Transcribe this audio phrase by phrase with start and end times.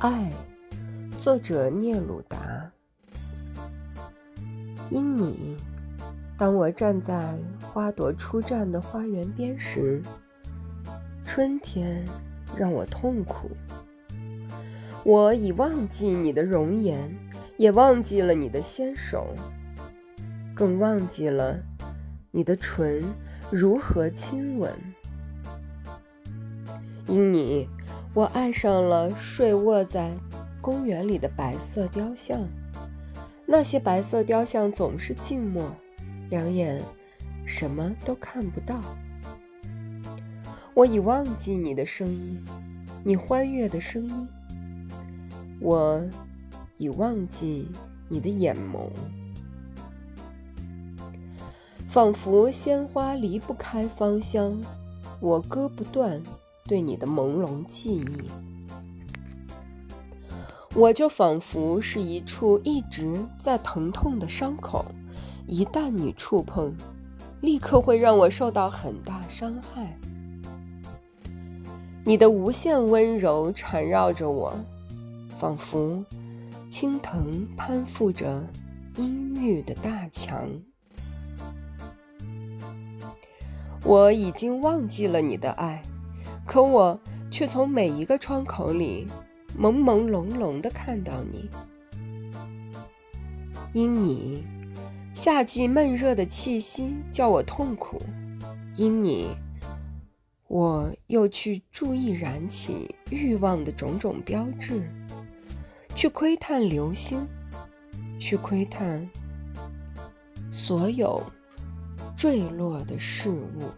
[0.00, 0.32] 爱，
[1.20, 2.72] 作者聂鲁达。
[4.88, 5.58] 因你，
[6.38, 10.00] 当我站在花朵初绽的花园边时，
[11.26, 12.02] 春天
[12.56, 13.50] 让我痛苦。
[15.04, 17.14] 我已忘记你的容颜，
[17.58, 19.34] 也忘记了你的纤手，
[20.54, 21.58] 更忘记了
[22.30, 23.04] 你的唇
[23.50, 24.72] 如何亲吻。
[27.06, 27.68] 因你。
[28.12, 30.12] 我爱上了睡卧在
[30.60, 32.40] 公园里的白色雕像，
[33.46, 35.70] 那些白色雕像总是静默，
[36.28, 36.82] 两眼
[37.46, 38.80] 什么都看不到。
[40.74, 42.44] 我已忘记你的声音，
[43.04, 44.28] 你欢悦的声音。
[45.60, 46.02] 我
[46.78, 47.68] 已忘记
[48.08, 48.88] 你的眼眸，
[51.88, 54.60] 仿佛鲜花离不开芳香，
[55.20, 56.20] 我割不断。
[56.70, 58.30] 对你的朦胧记忆，
[60.72, 64.84] 我就仿佛是一处一直在疼痛的伤口，
[65.48, 66.72] 一旦你触碰，
[67.40, 69.98] 立刻会让我受到很大伤害。
[72.04, 74.56] 你的无限温柔缠绕着我，
[75.40, 76.04] 仿佛
[76.70, 78.46] 青藤攀附着
[78.96, 80.48] 阴郁的大墙。
[83.82, 85.82] 我已经忘记了你的爱。
[86.50, 89.06] 可我却从每一个窗口里
[89.56, 91.48] 朦朦胧胧地看到你，
[93.72, 94.44] 因你
[95.14, 98.02] 夏季闷热的气息叫我痛苦，
[98.74, 99.28] 因你
[100.48, 104.82] 我又去注意燃起欲望的种种标志，
[105.94, 107.24] 去窥探流星，
[108.18, 109.08] 去窥探
[110.50, 111.22] 所有
[112.16, 113.70] 坠落的事物。